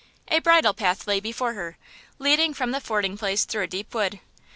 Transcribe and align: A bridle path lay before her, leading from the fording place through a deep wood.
A 0.29 0.39
bridle 0.39 0.73
path 0.73 1.05
lay 1.05 1.19
before 1.19 1.53
her, 1.53 1.77
leading 2.17 2.55
from 2.55 2.71
the 2.71 2.81
fording 2.81 3.19
place 3.19 3.45
through 3.45 3.63
a 3.65 3.67
deep 3.67 3.93
wood. 3.93 4.19